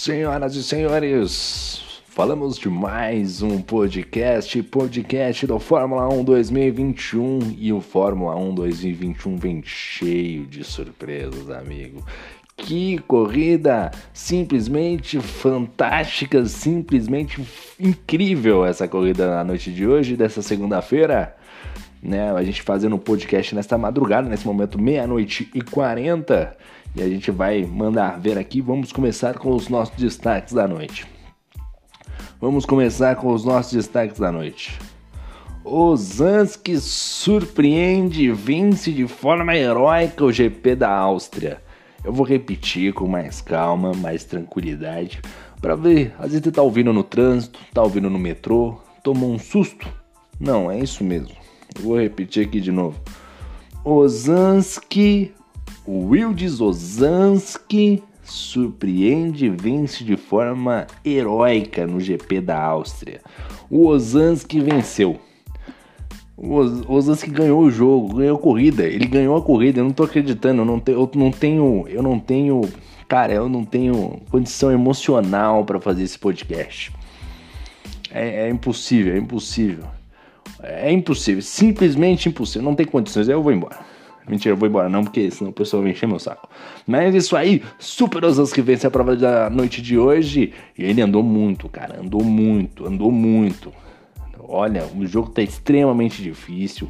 Senhoras 0.00 0.56
e 0.56 0.62
senhores, 0.62 1.82
falamos 2.06 2.58
de 2.58 2.70
mais 2.70 3.42
um 3.42 3.60
podcast, 3.60 4.62
podcast 4.62 5.46
do 5.46 5.58
Fórmula 5.58 6.08
1 6.08 6.24
2021 6.24 7.54
e 7.58 7.70
o 7.70 7.82
Fórmula 7.82 8.34
1 8.34 8.54
2021 8.54 9.36
vem 9.36 9.62
cheio 9.62 10.46
de 10.46 10.64
surpresas, 10.64 11.50
amigo. 11.50 12.02
Que 12.56 12.96
corrida 13.00 13.90
simplesmente 14.14 15.20
fantástica, 15.20 16.46
simplesmente 16.46 17.38
incrível 17.78 18.64
essa 18.64 18.88
corrida 18.88 19.28
na 19.28 19.44
noite 19.44 19.70
de 19.70 19.86
hoje, 19.86 20.16
dessa 20.16 20.40
segunda-feira. 20.40 21.36
Né, 22.02 22.32
a 22.32 22.42
gente 22.42 22.62
fazendo 22.62 22.96
um 22.96 22.98
podcast 22.98 23.54
nesta 23.54 23.76
madrugada, 23.76 24.26
nesse 24.26 24.46
momento 24.46 24.80
meia-noite 24.80 25.50
e 25.54 25.60
40. 25.60 26.56
E 26.94 27.02
a 27.02 27.08
gente 27.08 27.30
vai 27.30 27.64
mandar 27.64 28.18
ver 28.18 28.36
aqui. 28.36 28.60
Vamos 28.60 28.92
começar 28.92 29.38
com 29.38 29.54
os 29.54 29.68
nossos 29.68 29.96
destaques 29.96 30.52
da 30.52 30.66
noite. 30.66 31.06
Vamos 32.40 32.64
começar 32.64 33.16
com 33.16 33.32
os 33.32 33.44
nossos 33.44 33.72
destaques 33.72 34.18
da 34.18 34.32
noite. 34.32 34.78
Ozanski 35.62 36.78
surpreende 36.80 38.24
e 38.24 38.32
vence 38.32 38.90
de 38.90 39.06
forma 39.06 39.54
heróica 39.54 40.24
o 40.24 40.32
GP 40.32 40.74
da 40.74 40.90
Áustria. 40.90 41.62
Eu 42.02 42.12
vou 42.12 42.24
repetir 42.24 42.94
com 42.94 43.06
mais 43.06 43.42
calma, 43.42 43.92
mais 43.92 44.24
tranquilidade, 44.24 45.20
para 45.60 45.76
ver. 45.76 46.14
Às 46.18 46.30
vezes 46.30 46.44
você 46.44 46.50
tá 46.50 46.62
ouvindo 46.62 46.92
no 46.92 47.04
trânsito, 47.04 47.60
tá 47.74 47.82
ouvindo 47.82 48.08
no 48.08 48.18
metrô, 48.18 48.78
tomou 49.04 49.30
um 49.30 49.38
susto. 49.38 49.86
Não, 50.40 50.70
é 50.70 50.78
isso 50.78 51.04
mesmo. 51.04 51.36
Eu 51.76 51.82
vou 51.82 52.00
repetir 52.00 52.46
aqui 52.46 52.58
de 52.58 52.72
novo. 52.72 52.98
Ozanski 53.84 55.34
Wildes 55.86 56.60
Ozanski 56.60 58.02
surpreende 58.22 59.46
e 59.46 59.50
vence 59.50 60.04
de 60.04 60.16
forma 60.16 60.86
heróica 61.04 61.86
no 61.86 62.00
GP 62.00 62.40
da 62.40 62.62
Áustria. 62.62 63.20
O 63.68 63.86
Ozanski 63.86 64.60
venceu. 64.60 65.18
O 66.36 66.94
Ozanski 66.94 67.30
ganhou 67.30 67.60
o 67.60 67.70
jogo, 67.70 68.16
ganhou 68.16 68.36
a 68.36 68.40
corrida. 68.40 68.84
Ele 68.84 69.06
ganhou 69.06 69.36
a 69.36 69.42
corrida. 69.42 69.80
Eu 69.80 69.84
não 69.84 69.92
tô 69.92 70.04
acreditando. 70.04 70.62
Eu 70.62 70.64
não, 70.64 70.80
te, 70.80 70.92
eu 70.92 71.10
não 71.14 71.30
tenho. 71.30 71.86
Eu 71.88 72.02
não 72.02 72.18
tenho. 72.18 72.62
Cara, 73.06 73.34
eu 73.34 73.48
não 73.48 73.64
tenho 73.64 74.20
condição 74.30 74.70
emocional 74.70 75.64
para 75.64 75.80
fazer 75.80 76.02
esse 76.02 76.18
podcast. 76.18 76.92
É, 78.10 78.46
é 78.46 78.48
impossível, 78.48 79.14
é 79.14 79.18
impossível. 79.18 79.84
É 80.62 80.90
impossível, 80.90 81.42
simplesmente 81.42 82.28
impossível. 82.28 82.62
Não 82.62 82.74
tem 82.74 82.86
condições. 82.86 83.28
Aí 83.28 83.34
eu 83.34 83.42
vou 83.42 83.52
embora. 83.52 83.89
Mentira, 84.30 84.52
eu 84.52 84.56
vou 84.56 84.68
embora 84.68 84.88
não, 84.88 85.02
porque 85.02 85.28
senão 85.30 85.50
o 85.50 85.52
pessoal 85.52 85.82
vai 85.82 85.90
encher 85.90 86.06
meu 86.06 86.20
saco. 86.20 86.48
Mas 86.86 87.14
isso 87.16 87.36
aí, 87.36 87.62
Super 87.80 88.22
que 88.54 88.62
vence 88.62 88.86
a 88.86 88.90
prova 88.90 89.16
da 89.16 89.50
noite 89.50 89.82
de 89.82 89.98
hoje. 89.98 90.52
E 90.78 90.84
ele 90.84 91.02
andou 91.02 91.22
muito, 91.22 91.68
cara, 91.68 92.00
andou 92.00 92.22
muito, 92.22 92.86
andou 92.86 93.10
muito. 93.10 93.72
Olha, 94.38 94.84
o 94.96 95.04
jogo 95.04 95.30
tá 95.30 95.42
extremamente 95.42 96.22
difícil. 96.22 96.88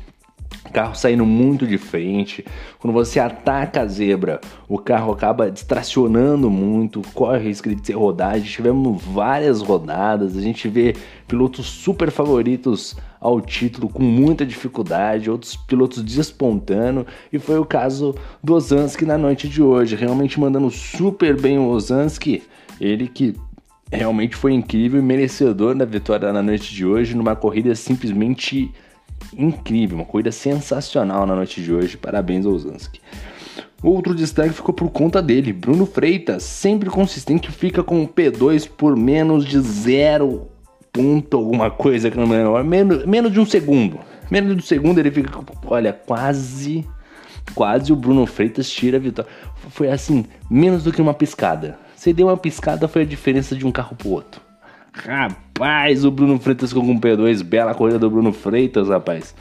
Carro 0.72 0.94
saindo 0.94 1.26
muito 1.26 1.66
de 1.66 1.78
frente. 1.78 2.44
Quando 2.78 2.94
você 2.94 3.18
ataca 3.18 3.82
a 3.82 3.86
zebra, 3.86 4.40
o 4.68 4.78
carro 4.78 5.12
acaba 5.12 5.50
distracionando 5.50 6.48
muito, 6.48 7.02
corre 7.12 7.38
risco 7.38 7.74
de 7.74 7.84
ser 7.84 7.94
rodagem. 7.94 8.48
Tivemos 8.48 9.02
várias 9.02 9.60
rodadas, 9.60 10.36
a 10.36 10.40
gente 10.40 10.68
vê 10.68 10.94
pilotos 11.26 11.66
super 11.66 12.10
favoritos 12.10 12.96
ao 13.20 13.40
título 13.40 13.88
com 13.88 14.02
muita 14.02 14.46
dificuldade, 14.46 15.30
outros 15.30 15.56
pilotos 15.56 16.02
despontando, 16.02 17.06
e 17.32 17.38
foi 17.38 17.58
o 17.58 17.64
caso 17.64 18.14
do 18.42 18.54
Ozanski 18.54 19.04
na 19.04 19.18
noite 19.18 19.46
de 19.46 19.62
hoje, 19.62 19.94
realmente 19.94 20.40
mandando 20.40 20.70
super 20.70 21.38
bem 21.38 21.58
o 21.58 21.68
Ozanski, 21.68 22.42
ele 22.80 23.06
que 23.06 23.36
realmente 23.92 24.36
foi 24.36 24.54
incrível 24.54 25.00
e 25.00 25.02
merecedor 25.02 25.74
da 25.74 25.84
vitória 25.84 26.32
na 26.32 26.42
noite 26.42 26.74
de 26.74 26.86
hoje, 26.86 27.14
numa 27.14 27.36
corrida 27.36 27.74
simplesmente 27.74 28.72
incrível, 29.36 29.98
uma 29.98 30.04
corrida 30.04 30.32
sensacional 30.32 31.26
na 31.26 31.34
noite 31.34 31.62
de 31.62 31.72
hoje. 31.72 31.96
Parabéns 31.96 32.46
ao 32.46 32.58
Zanski. 32.58 33.00
Outro 33.82 34.14
destaque 34.14 34.50
ficou 34.50 34.74
por 34.74 34.90
conta 34.90 35.22
dele, 35.22 35.54
Bruno 35.54 35.86
Freitas, 35.86 36.42
sempre 36.42 36.90
consistente, 36.90 37.50
fica 37.50 37.82
com 37.82 38.02
o 38.02 38.08
P2 38.08 38.68
por 38.68 38.94
menos 38.94 39.46
de 39.46 39.58
zero 39.58 40.48
ponto 40.92 41.36
alguma 41.36 41.70
coisa 41.70 42.10
que 42.10 42.16
não 42.18 42.28
lembro, 42.28 42.62
menos, 42.64 43.06
menos 43.06 43.32
de 43.32 43.40
um 43.40 43.46
segundo. 43.46 43.98
Menos 44.30 44.54
de 44.54 44.62
um 44.62 44.66
segundo 44.66 44.98
ele 44.98 45.10
fica, 45.10 45.30
olha, 45.66 45.92
quase, 45.92 46.86
quase 47.54 47.92
o 47.92 47.96
Bruno 47.96 48.26
Freitas 48.26 48.70
tira 48.70 48.98
a 48.98 49.00
vitória. 49.00 49.30
Foi 49.70 49.90
assim, 49.90 50.26
menos 50.50 50.84
do 50.84 50.92
que 50.92 51.00
uma 51.00 51.14
piscada. 51.14 51.78
Você 51.96 52.12
deu 52.12 52.28
uma 52.28 52.36
piscada, 52.36 52.86
foi 52.86 53.02
a 53.02 53.06
diferença 53.06 53.56
de 53.56 53.66
um 53.66 53.72
carro 53.72 53.96
pro 53.96 54.10
outro. 54.10 54.49
Rapaz, 55.04 56.04
o 56.04 56.10
Bruno 56.10 56.38
Freitas 56.38 56.72
com 56.72 56.80
o 56.80 57.00
P2, 57.00 57.42
bela 57.42 57.74
corrida 57.74 57.98
do 57.98 58.10
Bruno 58.10 58.32
Freitas, 58.32 58.88
rapaz. 58.88 59.34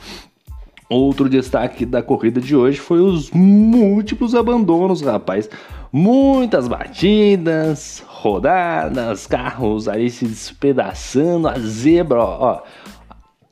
Outro 0.88 1.28
destaque 1.28 1.84
da 1.84 2.02
corrida 2.02 2.40
de 2.40 2.56
hoje 2.56 2.78
foi 2.78 3.00
os 3.00 3.30
múltiplos 3.30 4.34
abandonos, 4.34 5.02
rapaz. 5.02 5.48
Muitas 5.92 6.66
batidas, 6.66 8.02
rodadas, 8.08 9.26
carros 9.26 9.86
ali 9.86 10.10
se 10.10 10.24
despedaçando, 10.24 11.46
a 11.46 11.58
zebra, 11.58 12.18
ó, 12.18 12.38
ó. 12.40 12.62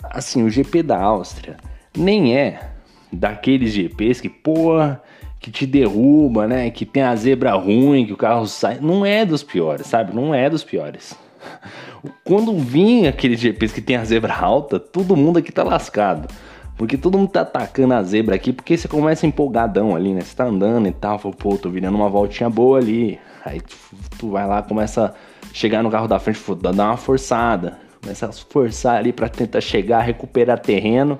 Assim, 0.03 0.43
o 0.43 0.51
GP 0.51 0.83
da 0.83 1.01
Áustria 1.01 1.59
nem 1.97 2.37
é 2.37 2.73
daqueles 3.13 3.73
GPs 3.73 4.21
que, 4.21 4.29
porra, 4.29 5.03
que 5.39 5.51
te 5.51 5.67
derruba, 5.67 6.47
né? 6.47 6.71
Que 6.71 6.87
tem 6.87 7.03
a 7.03 7.15
zebra 7.15 7.53
ruim, 7.53 8.07
que 8.07 8.13
o 8.13 8.17
carro 8.17 8.47
sai. 8.47 8.79
Não 8.81 9.05
é 9.05 9.27
dos 9.27 9.43
piores, 9.43 9.87
sabe? 9.87 10.15
Não 10.15 10.35
é 10.35 10.49
dos 10.49 10.65
piores. 10.65 11.17
Quando 12.25 12.57
vinha 12.59 13.11
aqueles 13.11 13.41
GPs 13.41 13.73
que 13.73 13.81
tem 13.81 13.97
a 13.97 14.05
zebra 14.05 14.35
alta, 14.35 14.79
todo 14.79 15.17
mundo 15.17 15.39
aqui 15.39 15.51
tá 15.51 15.63
lascado. 15.63 16.29
Porque 16.77 16.97
todo 16.97 17.19
mundo 17.19 17.31
tá 17.31 17.41
atacando 17.41 17.95
a 17.95 18.03
zebra 18.05 18.37
aqui, 18.37 18.53
porque 18.53 18.77
você 18.77 18.87
começa 18.87 19.27
empolgadão 19.27 19.97
ali, 19.97 20.15
né? 20.15 20.21
Você 20.21 20.37
tá 20.37 20.45
andando 20.45 20.87
e 20.87 20.93
tal, 20.93 21.19
pô, 21.19 21.59
tô 21.59 21.69
virando 21.69 21.97
uma 21.97 22.09
voltinha 22.09 22.49
boa 22.49 22.79
ali. 22.79 23.19
Aí 23.45 23.61
tu, 23.61 23.77
tu 24.17 24.31
vai 24.31 24.47
lá, 24.47 24.63
começa 24.63 25.07
a 25.07 25.13
chegar 25.53 25.83
no 25.83 25.91
carro 25.91 26.07
da 26.07 26.21
frente, 26.21 26.41
dá 26.61 26.71
uma 26.71 26.97
forçada. 26.97 27.79
Começa 28.01 28.27
a 28.27 28.33
forçar 28.33 28.97
ali 28.97 29.13
para 29.13 29.29
tentar 29.29 29.61
chegar, 29.61 30.01
recuperar 30.01 30.61
terreno. 30.61 31.19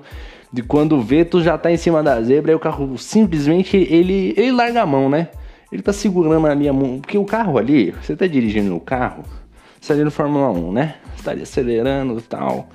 De 0.51 0.63
quando 0.63 1.01
vê, 1.01 1.25
tu 1.25 1.41
já 1.41 1.57
tá 1.57 1.69
em 1.69 1.77
cima 1.77 2.01
da 2.01 2.21
zebra, 2.21 2.51
aí 2.51 2.55
o 2.55 2.59
carro 2.59 2.97
simplesmente 2.97 3.75
ele, 3.75 4.33
ele 4.37 4.51
larga 4.53 4.81
a 4.81 4.85
mão, 4.85 5.09
né? 5.09 5.27
Ele 5.71 5.81
tá 5.81 5.91
segurando 5.91 6.47
ali 6.47 6.69
a 6.69 6.73
mão. 6.73 6.99
Porque 6.99 7.17
o 7.17 7.25
carro 7.25 7.57
ali, 7.57 7.91
você 7.91 8.15
tá 8.15 8.25
dirigindo 8.25 8.73
o 8.75 8.79
carro, 8.79 9.23
estaria 9.81 10.05
no 10.05 10.11
Fórmula 10.11 10.49
1, 10.49 10.71
né? 10.71 10.95
Estaria 11.15 11.43
acelerando 11.43 12.17
e 12.17 12.21
tal. 12.21 12.69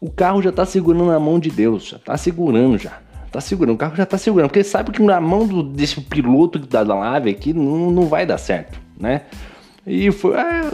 O 0.00 0.10
carro 0.10 0.40
já 0.40 0.52
tá 0.52 0.64
segurando 0.64 1.06
na 1.06 1.18
mão 1.18 1.38
de 1.38 1.50
Deus, 1.50 1.88
já 1.88 1.98
tá 1.98 2.16
segurando 2.16 2.78
já. 2.78 2.98
Tá 3.30 3.40
segurando, 3.40 3.74
o 3.74 3.78
carro 3.78 3.94
já 3.94 4.06
tá 4.06 4.16
segurando, 4.16 4.48
porque 4.48 4.64
sabe 4.64 4.90
que 4.90 5.02
na 5.02 5.20
mão 5.20 5.46
do, 5.46 5.62
desse 5.62 6.00
piloto 6.00 6.58
da 6.58 6.82
nave 6.82 7.30
aqui 7.30 7.52
não, 7.52 7.90
não 7.90 8.06
vai 8.06 8.24
dar 8.24 8.38
certo, 8.38 8.80
né? 8.98 9.22
E 9.86 10.10
foi, 10.10 10.34
é, 10.34 10.70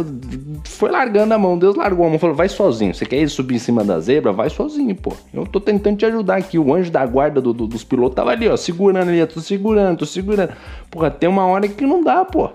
foi 0.64 0.90
largando 0.90 1.34
a 1.34 1.38
mão, 1.38 1.56
Deus 1.58 1.76
largou 1.76 2.06
a 2.06 2.10
mão, 2.10 2.18
falou, 2.18 2.34
vai 2.34 2.48
sozinho, 2.48 2.94
você 2.94 3.06
quer 3.06 3.16
ir 3.16 3.28
subir 3.28 3.56
em 3.56 3.58
cima 3.58 3.84
da 3.84 4.00
zebra? 4.00 4.32
Vai 4.32 4.50
sozinho, 4.50 4.94
pô. 4.94 5.12
Eu 5.32 5.46
tô 5.46 5.60
tentando 5.60 5.96
te 5.96 6.06
ajudar 6.06 6.36
aqui, 6.36 6.58
o 6.58 6.74
anjo 6.74 6.90
da 6.90 7.04
guarda 7.06 7.40
do, 7.40 7.52
do, 7.52 7.66
dos 7.66 7.84
pilotos 7.84 8.16
tava 8.16 8.30
ali, 8.30 8.48
ó, 8.48 8.56
segurando 8.56 9.08
ali, 9.08 9.24
tô 9.26 9.40
segurando, 9.40 9.98
tô 9.98 10.06
segurando. 10.06 10.52
Porra, 10.90 11.10
tem 11.10 11.28
uma 11.28 11.46
hora 11.46 11.66
que 11.66 11.86
não 11.86 12.02
dá, 12.02 12.24
pô. 12.24 12.50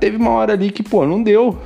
Teve 0.00 0.16
uma 0.16 0.30
hora 0.30 0.54
ali 0.54 0.70
que, 0.70 0.82
pô, 0.82 1.04
não 1.06 1.22
deu. 1.22 1.58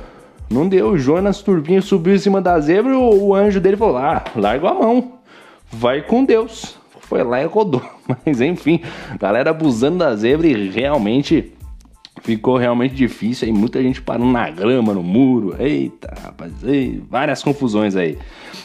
Não 0.51 0.67
deu. 0.67 0.97
Jonas 0.97 1.41
Turbinho 1.41 1.81
subiu 1.81 2.13
em 2.13 2.19
cima 2.19 2.41
da 2.41 2.59
zebra 2.59 2.91
e 2.91 2.95
o, 2.95 3.27
o 3.27 3.33
anjo 3.33 3.61
dele 3.61 3.77
falou: 3.77 3.97
Ah, 3.97 4.23
larga 4.35 4.69
a 4.69 4.73
mão. 4.73 5.13
Vai 5.71 6.01
com 6.01 6.25
Deus. 6.25 6.75
Foi 6.99 7.23
lá 7.23 7.41
e 7.41 7.45
rodou. 7.45 7.81
Mas 8.25 8.41
enfim, 8.41 8.81
galera 9.17 9.51
abusando 9.51 9.99
da 9.99 10.13
zebra 10.15 10.47
e 10.47 10.69
realmente 10.69 11.53
ficou 12.21 12.57
realmente 12.57 12.93
difícil 12.93 13.47
aí. 13.47 13.53
Muita 13.53 13.81
gente 13.81 14.01
parando 14.01 14.31
na 14.31 14.49
grama, 14.49 14.93
no 14.93 15.01
muro. 15.01 15.55
Eita, 15.57 16.13
rapaz, 16.21 16.51
ei, 16.63 17.01
várias 17.09 17.41
confusões 17.41 17.95
aí. 17.95 18.17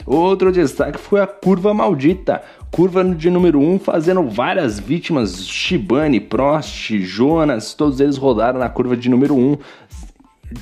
Outro 0.04 0.52
destaque 0.52 0.98
foi 0.98 1.20
a 1.20 1.26
curva 1.26 1.72
maldita. 1.72 2.42
Curva 2.70 3.04
de 3.04 3.30
número 3.30 3.58
1 3.58 3.74
um, 3.74 3.78
fazendo 3.78 4.22
várias 4.24 4.78
vítimas. 4.78 5.46
Shibane, 5.48 6.20
Prost, 6.20 6.90
Jonas, 6.98 7.74
todos 7.74 8.00
eles 8.00 8.16
rodaram 8.16 8.58
na 8.58 8.68
curva 8.68 8.96
de 8.96 9.08
número 9.08 9.34
1. 9.34 9.38
Um 9.38 9.58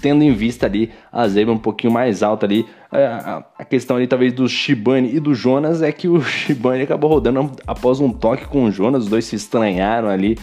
tendo 0.00 0.22
em 0.22 0.32
vista 0.32 0.66
ali 0.66 0.90
a 1.12 1.26
zebra 1.28 1.52
um 1.52 1.58
pouquinho 1.58 1.92
mais 1.92 2.22
alta 2.22 2.46
ali. 2.46 2.66
A, 2.90 3.44
a, 3.58 3.64
questão 3.64 3.96
ali 3.96 4.06
talvez 4.06 4.32
do 4.32 4.48
Shibane 4.48 5.14
e 5.14 5.20
do 5.20 5.34
Jonas 5.34 5.82
é 5.82 5.90
que 5.92 6.08
o 6.08 6.20
Shibane 6.22 6.82
acabou 6.82 7.10
rodando 7.10 7.50
após 7.66 8.00
um 8.00 8.10
toque 8.10 8.46
com 8.46 8.64
o 8.64 8.70
Jonas, 8.70 9.04
os 9.04 9.10
dois 9.10 9.25
se 9.25 9.36
estranharam 9.36 10.08
ali. 10.08 10.38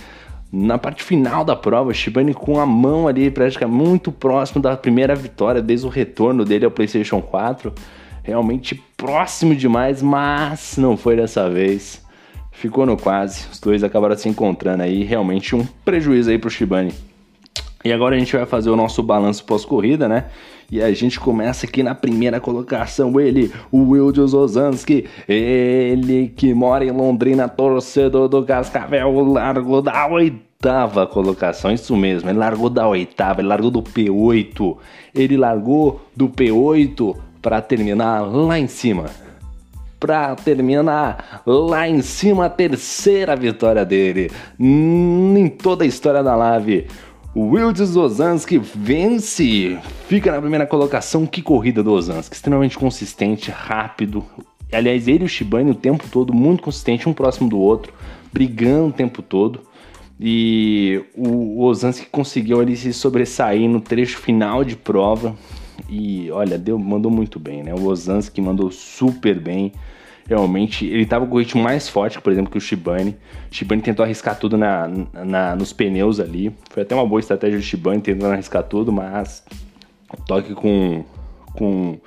Na 0.51 0.77
parte 0.77 1.01
final 1.01 1.45
da 1.45 1.55
prova, 1.55 1.93
Shibane 1.93 2.33
com 2.33 2.59
a 2.59 2.65
mão 2.65 3.07
ali 3.07 3.31
praticamente 3.31 3.77
muito 3.77 4.11
próximo 4.11 4.61
da 4.61 4.75
primeira 4.75 5.15
vitória 5.15 5.61
desde 5.61 5.85
o 5.85 5.89
retorno 5.89 6.44
dele 6.44 6.65
ao 6.65 6.71
PlayStation 6.71 7.21
4. 7.21 7.73
Realmente 8.21 8.75
próximo 8.97 9.55
demais, 9.55 10.01
mas 10.01 10.75
não 10.77 10.97
foi 10.97 11.15
dessa 11.15 11.49
vez. 11.49 12.03
Ficou 12.51 12.85
no 12.85 12.97
quase. 12.97 13.47
Os 13.49 13.59
dois 13.59 13.81
acabaram 13.81 14.15
se 14.17 14.27
encontrando 14.27 14.83
aí, 14.83 15.03
realmente 15.03 15.55
um 15.55 15.65
prejuízo 15.85 16.29
aí 16.29 16.37
pro 16.37 16.49
Shibane. 16.49 16.94
E 17.83 17.92
agora 17.92 18.16
a 18.16 18.19
gente 18.19 18.36
vai 18.36 18.45
fazer 18.45 18.69
o 18.69 18.75
nosso 18.75 19.01
balanço 19.01 19.44
pós-corrida, 19.44 20.07
né? 20.07 20.25
E 20.72 20.81
a 20.81 20.94
gente 20.94 21.19
começa 21.19 21.66
aqui 21.66 21.83
na 21.83 21.94
primeira 21.94 22.39
colocação, 22.39 23.19
ele, 23.19 23.51
o 23.69 23.89
Wilde 23.89 24.22
Ozanski, 24.22 25.06
ele 25.28 26.31
que 26.33 26.54
mora 26.54 26.86
em 26.86 26.92
Londrina, 26.92 27.50
torcedor 27.50 28.30
do 28.30 28.42
Cascavel, 28.44 29.12
largou 29.24 29.81
da 29.81 30.07
oitava 30.07 31.06
colocação, 31.06 31.74
isso 31.74 31.98
mesmo, 31.98 32.30
ele 32.30 32.39
largou 32.39 32.69
da 32.69 32.88
oitava, 32.88 33.42
ele 33.42 33.50
largou 33.50 33.69
do 33.69 33.81
P8, 33.81 34.78
ele 35.13 35.36
largou 35.36 36.01
do 36.16 36.30
P8 36.30 37.18
para 37.42 37.60
terminar 37.62 38.22
lá 38.22 38.57
em 38.57 38.68
cima. 38.68 39.07
Para 40.00 40.36
terminar 40.36 41.42
lá 41.45 41.88
em 41.88 42.01
cima, 42.01 42.45
a 42.45 42.50
terceira 42.50 43.36
vitória 43.36 43.83
dele 43.83 44.31
em 44.60 45.48
toda 45.50 45.83
a 45.83 45.88
história 45.88 46.24
da 46.24 46.36
Live. 46.36 46.88
Wildes 47.36 47.95
Ozanski 47.95 48.57
vence, 48.57 49.80
fica 50.07 50.33
na 50.33 50.42
primeira 50.42 50.68
colocação. 50.68 51.25
Que 51.25 51.42
corrida 51.42 51.81
do 51.81 51.92
Ozanski, 51.94 52.36
extremamente 52.36 52.78
consistente, 52.78 53.50
rápido. 53.50 54.25
Aliás, 54.72 55.07
ele 55.07 55.24
e 55.24 55.25
o 55.25 55.30
Shibane 55.30 55.72
o 55.72 55.75
tempo 55.75 56.06
todo, 56.12 56.33
muito 56.33 56.62
consistente, 56.62 57.07
um 57.07 57.13
próximo 57.13 57.50
do 57.50 57.57
outro, 57.57 57.94
brigando 58.33 58.88
o 58.88 58.94
tempo 58.94 59.22
todo. 59.22 59.62
E 60.19 61.04
o 61.16 61.63
Ozanski 61.63 62.06
conseguiu 62.12 62.60
ali 62.60 62.75
se 62.75 62.94
sobressair 62.94 63.68
no 63.69 63.80
trecho 63.80 64.18
final 64.18 64.63
de 64.66 64.75
prova. 64.75 65.33
E 65.89 66.30
olha, 66.31 66.57
deu, 66.57 66.78
mandou 66.78 67.10
muito 67.10 67.39
bem, 67.39 67.63
né? 67.63 67.74
O 67.74 67.86
Ozanski 67.86 68.42
mandou 68.42 68.69
super 68.72 69.39
bem 69.39 69.72
realmente 70.27 70.85
ele 70.85 71.03
estava 71.03 71.25
com 71.25 71.35
o 71.35 71.39
ritmo 71.39 71.62
mais 71.62 71.89
forte, 71.89 72.21
por 72.21 72.31
exemplo, 72.31 72.51
que 72.51 72.57
o 72.57 72.62
Shibane. 72.62 73.18
O 73.51 73.56
Shibane 73.56 73.81
tentou 73.81 74.03
arriscar 74.03 74.38
tudo 74.38 74.57
na, 74.57 74.89
na, 75.13 75.56
nos 75.56 75.73
pneus 75.73 76.19
ali. 76.19 76.56
Foi 76.69 76.83
até 76.83 76.95
uma 76.95 77.06
boa 77.06 77.19
estratégia 77.19 77.57
do 77.57 77.63
Shibane 77.63 78.01
tentando 78.01 78.33
arriscar 78.33 78.63
tudo, 78.63 78.91
mas 78.91 79.44
o 80.12 80.21
toque 80.23 80.53
com, 80.53 81.03
com, 81.53 82.00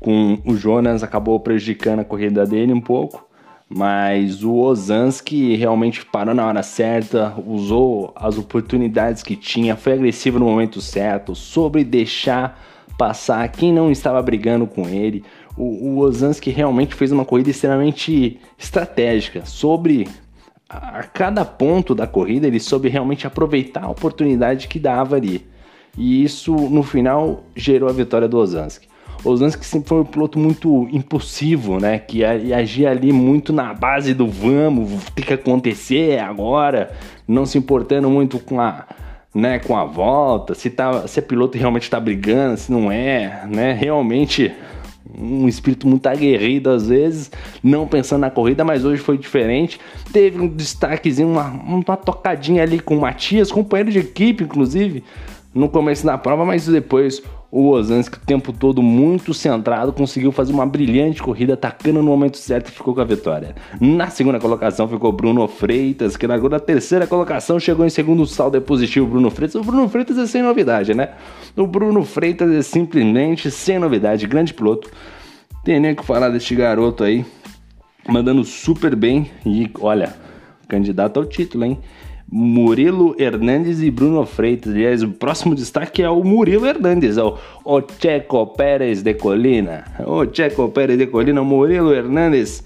com 0.00 0.38
o 0.44 0.56
Jonas 0.56 1.02
acabou 1.02 1.38
prejudicando 1.40 2.00
a 2.00 2.04
corrida 2.04 2.44
dele 2.44 2.72
um 2.72 2.80
pouco. 2.80 3.26
Mas 3.70 4.42
o 4.42 4.54
Ozanski 4.54 5.54
realmente 5.54 6.04
parou 6.06 6.34
na 6.34 6.46
hora 6.46 6.62
certa, 6.62 7.34
usou 7.46 8.14
as 8.16 8.38
oportunidades 8.38 9.22
que 9.22 9.36
tinha, 9.36 9.76
foi 9.76 9.92
agressivo 9.92 10.38
no 10.38 10.46
momento 10.46 10.80
certo, 10.80 11.34
sobre 11.34 11.84
deixar 11.84 12.58
passar 12.96 13.46
quem 13.48 13.72
não 13.72 13.92
estava 13.92 14.20
brigando 14.22 14.66
com 14.66 14.88
ele 14.88 15.22
o, 15.58 15.64
o 15.64 15.98
Ozanski 15.98 16.50
realmente 16.50 16.94
fez 16.94 17.10
uma 17.10 17.24
corrida 17.24 17.50
extremamente 17.50 18.38
estratégica. 18.56 19.44
Sobre 19.44 20.08
a, 20.68 21.00
a 21.00 21.02
cada 21.02 21.44
ponto 21.44 21.94
da 21.94 22.06
corrida, 22.06 22.46
ele 22.46 22.60
soube 22.60 22.88
realmente 22.88 23.26
aproveitar 23.26 23.84
a 23.84 23.90
oportunidade 23.90 24.68
que 24.68 24.78
dava 24.78 25.16
ali. 25.16 25.44
E 25.96 26.22
isso, 26.22 26.54
no 26.54 26.84
final, 26.84 27.42
gerou 27.56 27.88
a 27.88 27.92
vitória 27.92 28.28
do 28.28 28.38
Ozanski. 28.38 28.86
Ozanski 29.24 29.66
sempre 29.66 29.88
foi 29.88 30.00
um 30.00 30.04
piloto 30.04 30.38
muito 30.38 30.88
impulsivo, 30.92 31.80
né? 31.80 31.98
Que 31.98 32.24
agia 32.24 32.90
ali 32.90 33.12
muito 33.12 33.52
na 33.52 33.74
base 33.74 34.14
do 34.14 34.28
vamos, 34.28 35.04
tem 35.14 35.24
que 35.24 35.34
acontecer 35.34 36.20
agora, 36.20 36.92
não 37.26 37.44
se 37.44 37.58
importando 37.58 38.08
muito 38.08 38.38
com 38.38 38.60
a, 38.60 38.86
né, 39.34 39.58
com 39.58 39.76
a 39.76 39.84
volta, 39.84 40.54
se, 40.54 40.70
tá, 40.70 41.08
se 41.08 41.18
a 41.18 41.22
piloto 41.22 41.58
realmente 41.58 41.82
está 41.82 41.98
brigando, 41.98 42.56
se 42.56 42.70
não 42.70 42.92
é, 42.92 43.44
né? 43.48 43.72
Realmente 43.72 44.52
um 45.16 45.48
espírito 45.48 45.86
muito 45.86 46.06
aguerrido 46.06 46.70
às 46.70 46.88
vezes, 46.88 47.30
não 47.62 47.86
pensando 47.86 48.20
na 48.20 48.30
corrida, 48.30 48.64
mas 48.64 48.84
hoje 48.84 49.00
foi 49.00 49.16
diferente. 49.16 49.80
Teve 50.12 50.40
um 50.40 50.48
destaquezinho, 50.48 51.28
uma, 51.28 51.48
uma 51.48 51.96
tocadinha 51.96 52.62
ali 52.62 52.80
com 52.80 52.96
o 52.96 53.00
Matias, 53.00 53.52
companheiro 53.52 53.90
de 53.90 53.98
equipe, 53.98 54.44
inclusive, 54.44 55.04
no 55.54 55.68
começo 55.68 56.04
da 56.04 56.18
prova, 56.18 56.44
mas 56.44 56.66
depois 56.66 57.22
o 57.50 57.68
Ozanski 57.70 58.16
o 58.16 58.20
tempo 58.20 58.52
todo 58.52 58.82
muito 58.82 59.32
centrado, 59.32 59.92
conseguiu 59.92 60.30
fazer 60.30 60.52
uma 60.52 60.66
brilhante 60.66 61.22
corrida, 61.22 61.54
atacando 61.54 62.02
no 62.02 62.08
momento 62.08 62.36
certo 62.36 62.68
e 62.68 62.72
ficou 62.72 62.94
com 62.94 63.00
a 63.00 63.04
vitória. 63.04 63.54
Na 63.80 64.10
segunda 64.10 64.38
colocação 64.38 64.86
ficou 64.86 65.10
Bruno 65.12 65.48
Freitas, 65.48 66.16
que 66.16 66.26
na 66.26 66.60
terceira 66.60 67.06
colocação, 67.06 67.58
chegou 67.58 67.86
em 67.86 67.90
segundo 67.90 68.26
saldo 68.26 68.56
é 68.56 68.60
positivo 68.60 69.06
Bruno 69.06 69.30
Freitas. 69.30 69.54
O 69.54 69.64
Bruno 69.64 69.88
Freitas 69.88 70.18
é 70.18 70.26
sem 70.26 70.42
novidade, 70.42 70.92
né? 70.92 71.10
O 71.56 71.66
Bruno 71.66 72.04
Freitas 72.04 72.50
é 72.50 72.62
simplesmente 72.62 73.50
sem 73.50 73.78
novidade, 73.78 74.26
grande 74.26 74.52
piloto. 74.52 74.90
Tem 75.64 75.80
nem 75.80 75.92
o 75.92 75.96
que 75.96 76.04
falar 76.04 76.28
deste 76.28 76.54
garoto 76.54 77.02
aí, 77.02 77.24
mandando 78.06 78.44
super 78.44 78.94
bem 78.94 79.30
e 79.44 79.70
olha, 79.80 80.14
candidato 80.68 81.18
ao 81.18 81.24
título, 81.24 81.64
hein? 81.64 81.78
Murilo 82.30 83.16
Hernandes 83.18 83.80
e 83.80 83.90
Bruno 83.90 84.26
Freitas. 84.26 84.74
Aliás, 84.74 85.02
o 85.02 85.08
próximo 85.08 85.54
destaque 85.54 86.02
é 86.02 86.10
o 86.10 86.22
Murilo 86.22 86.66
Hernandes, 86.66 87.16
o, 87.16 87.38
o 87.64 87.80
Checo 87.98 88.46
Pérez 88.48 89.02
de 89.02 89.14
Colina. 89.14 89.84
O 90.06 90.26
Checo 90.30 90.68
Pérez 90.68 90.98
de 90.98 91.06
Colina, 91.06 91.40
o 91.40 91.44
Murilo 91.44 91.90
Hernandes. 91.90 92.62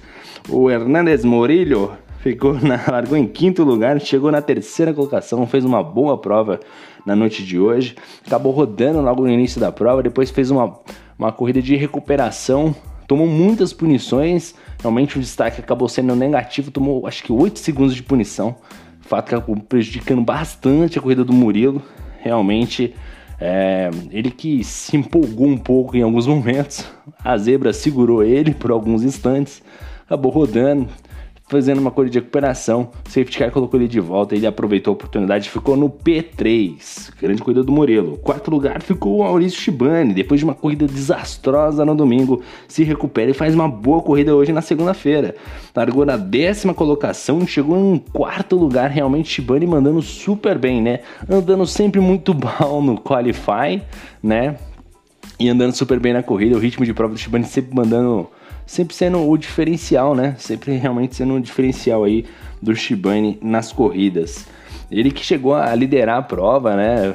O 0.48 0.68
Hernandes 0.68 1.24
Murillo 1.24 1.92
ficou 2.18 2.54
na, 2.54 2.80
largou 2.90 3.16
em 3.16 3.24
quinto 3.24 3.62
lugar, 3.62 4.00
chegou 4.00 4.32
na 4.32 4.42
terceira 4.42 4.92
colocação, 4.92 5.46
fez 5.46 5.64
uma 5.64 5.80
boa 5.80 6.18
prova 6.18 6.58
na 7.06 7.14
noite 7.14 7.44
de 7.44 7.56
hoje. 7.56 7.94
Acabou 8.26 8.50
rodando 8.50 9.00
logo 9.00 9.22
no 9.22 9.30
início 9.30 9.60
da 9.60 9.70
prova, 9.70 10.02
depois 10.02 10.32
fez 10.32 10.50
uma, 10.50 10.76
uma 11.16 11.30
corrida 11.30 11.62
de 11.62 11.76
recuperação, 11.76 12.74
tomou 13.06 13.28
muitas 13.28 13.72
punições. 13.72 14.56
Realmente 14.80 15.18
o 15.18 15.20
destaque 15.20 15.60
acabou 15.60 15.88
sendo 15.88 16.16
negativo, 16.16 16.72
tomou 16.72 17.06
acho 17.06 17.22
que 17.22 17.32
8 17.32 17.60
segundos 17.60 17.94
de 17.94 18.02
punição 18.02 18.56
fato 19.12 19.28
que 19.28 19.34
acabou 19.34 19.56
prejudicando 19.56 20.22
bastante 20.22 20.98
a 20.98 21.02
corrida 21.02 21.22
do 21.22 21.34
Murilo. 21.34 21.82
Realmente, 22.20 22.94
é, 23.38 23.90
ele 24.10 24.30
que 24.30 24.64
se 24.64 24.96
empolgou 24.96 25.46
um 25.46 25.58
pouco 25.58 25.94
em 25.94 26.00
alguns 26.00 26.26
momentos. 26.26 26.86
A 27.22 27.36
zebra 27.36 27.74
segurou 27.74 28.22
ele 28.22 28.54
por 28.54 28.70
alguns 28.70 29.02
instantes, 29.02 29.62
acabou 30.06 30.32
rodando, 30.32 30.88
fazendo 31.48 31.78
uma 31.78 31.90
corrida 31.90 32.12
de 32.12 32.18
recuperação. 32.18 32.90
O 33.06 33.10
safety 33.10 33.38
car 33.38 33.50
colocou 33.50 33.78
ele 33.78 33.88
de 33.88 34.00
volta, 34.00 34.34
ele 34.34 34.46
aproveitou 34.46 34.92
a 34.92 34.94
oportunidade 34.94 35.48
e 35.48 35.50
ficou 35.50 35.76
no 35.76 35.90
P3, 35.90 37.10
grande 37.20 37.42
corrida 37.42 37.62
do 37.62 37.70
Morelo. 37.70 38.16
Quarto 38.18 38.50
lugar 38.50 38.82
ficou 38.82 39.18
o 39.18 39.22
Maurício 39.22 39.60
Shibani, 39.60 40.14
depois 40.14 40.40
de 40.40 40.44
uma 40.44 40.54
corrida 40.54 40.86
desastrosa 40.86 41.84
no 41.84 41.94
domingo, 41.94 42.42
se 42.66 42.84
recupera 42.84 43.30
e 43.30 43.34
faz 43.34 43.54
uma 43.54 43.68
boa 43.68 44.00
corrida 44.00 44.34
hoje 44.34 44.52
na 44.52 44.62
segunda-feira. 44.62 45.34
Largou 45.74 46.06
na 46.06 46.16
décima 46.16 46.72
colocação 46.72 47.40
e 47.40 47.46
chegou 47.46 47.76
em 47.76 47.98
quarto 47.98 48.56
lugar, 48.56 48.90
realmente 48.90 49.28
Shibani 49.28 49.66
mandando 49.66 50.00
super 50.00 50.58
bem, 50.58 50.80
né? 50.80 51.00
Andando 51.28 51.66
sempre 51.66 52.00
muito 52.00 52.34
mal 52.34 52.80
no 52.80 52.98
Qualify, 52.98 53.82
né? 54.22 54.56
E 55.38 55.48
andando 55.48 55.74
super 55.74 55.98
bem 55.98 56.12
na 56.12 56.22
corrida, 56.22 56.56
o 56.56 56.58
ritmo 56.58 56.84
de 56.84 56.94
prova 56.94 57.14
do 57.14 57.18
Shibani 57.18 57.44
sempre 57.44 57.74
mandando 57.74 58.28
sempre 58.66 58.94
sendo 58.94 59.28
o 59.28 59.36
diferencial, 59.36 60.14
né? 60.14 60.34
Sempre 60.38 60.76
realmente 60.76 61.16
sendo 61.16 61.34
um 61.34 61.40
diferencial 61.40 62.04
aí 62.04 62.24
do 62.60 62.74
Shibane 62.74 63.38
nas 63.42 63.72
corridas. 63.72 64.46
Ele 64.90 65.10
que 65.10 65.24
chegou 65.24 65.54
a 65.54 65.74
liderar 65.74 66.18
a 66.18 66.22
prova, 66.22 66.76
né? 66.76 67.14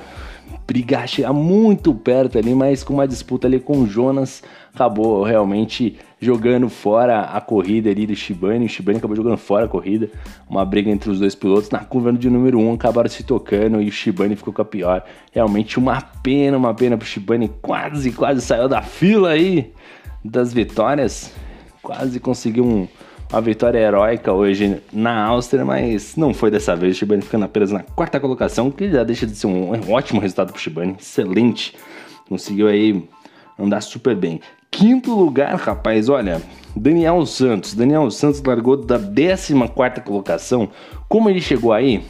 Brigar, 0.66 1.08
chegar 1.08 1.32
muito 1.32 1.94
perto 1.94 2.38
ali, 2.38 2.54
mas 2.54 2.84
com 2.84 2.94
uma 2.94 3.08
disputa 3.08 3.48
ali 3.48 3.60
com 3.60 3.80
o 3.80 3.88
Jonas, 3.88 4.44
acabou 4.74 5.24
realmente 5.24 5.98
jogando 6.20 6.68
fora 6.68 7.22
a 7.22 7.39
corrida 7.39 7.89
ali 7.89 8.06
do 8.06 8.16
Shibane. 8.16 8.66
O 8.66 8.70
Shibane 8.70 8.98
acabou 8.98 9.16
jogando 9.16 9.38
fora 9.38 9.66
a 9.66 9.68
corrida. 9.70 10.10
Uma 10.50 10.66
briga 10.66 10.89
entre 10.89 11.10
os 11.10 11.20
dois 11.20 11.36
pilotos. 11.36 11.70
Na 11.70 11.80
curva 11.80 12.12
de 12.12 12.30
número 12.30 12.60
1 12.60 12.68
um, 12.70 12.74
acabaram 12.74 13.10
se 13.10 13.24
tocando 13.24 13.82
e 13.82 13.88
o 13.88 13.92
Shibane 13.92 14.36
ficou 14.36 14.54
com 14.54 14.62
a 14.62 14.66
pior. 14.66 15.06
Realmente 15.32 15.80
uma 15.80 16.01
pena, 16.01 16.58
uma 16.58 16.74
pena 16.74 16.98
pro 16.98 17.08
Shibane. 17.08 17.50
Quase, 17.62 18.12
quase 18.12 18.42
saiu 18.42 18.68
da 18.68 18.82
fila 18.82 19.30
aí 19.30 19.72
das 20.24 20.54
vitórias. 20.54 21.32
Quase 21.82 22.20
conseguiu 22.20 22.66
um, 22.66 22.88
uma 23.32 23.42
vitória 23.42 23.80
heróica 23.80 24.34
hoje 24.34 24.82
na 24.92 25.26
Áustria, 25.26 25.64
mas 25.64 26.16
não 26.16 26.34
foi 26.34 26.52
dessa 26.52 26.76
vez. 26.76 26.96
O 26.96 27.00
Shibane 27.00 27.22
ficando 27.22 27.46
apenas 27.46 27.72
na 27.72 27.82
quarta 27.82 28.20
colocação, 28.20 28.72
que 28.72 28.90
já 28.92 29.04
deixa 29.04 29.26
de 29.26 29.36
ser 29.36 29.48
um, 29.48 29.74
um 29.74 29.92
ótimo 29.92 30.20
resultado 30.20 30.52
para 30.52 30.58
o 30.58 30.62
Shibane. 30.62 30.96
Excelente. 31.00 31.76
Conseguiu 32.28 32.68
aí 32.68 33.08
andar 33.58 33.82
super 33.82 34.16
bem. 34.16 34.42
Quinto 34.70 35.16
lugar, 35.16 35.56
rapaz, 35.56 36.10
olha, 36.10 36.42
Daniel 36.76 37.26
Santos. 37.26 37.74
Daniel 37.74 38.10
Santos 38.12 38.42
largou 38.44 38.78
da 38.78 39.00
14 39.00 39.54
colocação. 40.04 40.70
Como 41.08 41.30
ele 41.30 41.42
chegou 41.42 41.74
aí? 41.74 42.04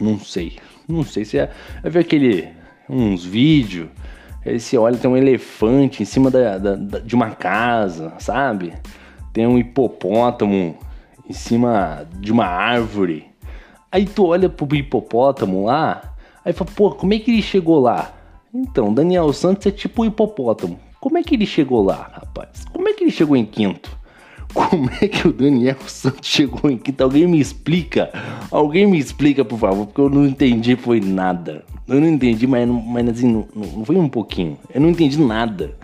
Não 0.00 0.18
sei. 0.18 0.56
Não 0.88 1.04
sei 1.04 1.24
se 1.24 1.38
é. 1.38 1.50
Vai 1.82 1.90
ver 1.90 1.98
aquele. 2.00 2.48
uns 2.88 3.24
vídeos 3.24 3.88
Aí 4.44 4.58
você 4.58 4.76
olha, 4.76 4.96
tem 4.96 5.10
um 5.10 5.16
elefante 5.16 6.02
em 6.02 6.06
cima 6.06 6.30
da, 6.30 6.58
da, 6.58 6.74
da, 6.74 6.98
de 6.98 7.14
uma 7.14 7.30
casa, 7.30 8.12
sabe? 8.18 8.74
Tem 9.32 9.46
um 9.46 9.58
hipopótamo 9.58 10.76
em 11.28 11.32
cima 11.32 12.06
de 12.18 12.32
uma 12.32 12.46
árvore. 12.46 13.26
Aí 13.90 14.04
tu 14.04 14.26
olha 14.26 14.48
pro 14.48 14.74
hipopótamo 14.74 15.66
lá, 15.66 16.14
aí 16.44 16.52
fala, 16.52 16.70
pô, 16.74 16.90
como 16.90 17.14
é 17.14 17.18
que 17.18 17.30
ele 17.30 17.42
chegou 17.42 17.78
lá? 17.78 18.12
Então, 18.52 18.92
Daniel 18.92 19.32
Santos 19.32 19.66
é 19.66 19.70
tipo 19.70 20.02
um 20.02 20.06
hipopótamo. 20.06 20.78
Como 21.00 21.18
é 21.18 21.22
que 21.22 21.34
ele 21.34 21.46
chegou 21.46 21.84
lá, 21.84 22.10
rapaz? 22.12 22.64
Como 22.72 22.88
é 22.88 22.92
que 22.92 23.04
ele 23.04 23.10
chegou 23.10 23.36
em 23.36 23.44
quinto? 23.44 23.96
Como 24.54 24.90
é 25.00 25.08
que 25.08 25.26
o 25.26 25.32
Daniel 25.32 25.76
Santos 25.86 26.28
chegou 26.28 26.70
em 26.70 26.76
quinto? 26.76 27.02
Alguém 27.02 27.26
me 27.26 27.40
explica? 27.40 28.10
Alguém 28.50 28.86
me 28.86 28.98
explica, 28.98 29.44
por 29.44 29.58
favor, 29.58 29.86
porque 29.86 30.00
eu 30.00 30.10
não 30.10 30.26
entendi, 30.26 30.76
foi 30.76 31.00
nada. 31.00 31.64
Eu 31.88 32.00
não 32.00 32.08
entendi, 32.08 32.46
mas, 32.46 32.68
mas 32.68 33.08
assim, 33.08 33.32
não, 33.32 33.48
não 33.54 33.84
foi 33.84 33.96
um 33.96 34.08
pouquinho. 34.08 34.58
Eu 34.74 34.80
não 34.80 34.90
entendi 34.90 35.20
nada. 35.20 35.74